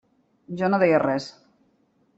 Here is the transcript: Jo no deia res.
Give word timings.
Jo 0.61 0.71
no 0.73 0.81
deia 0.85 1.03
res. 1.05 1.31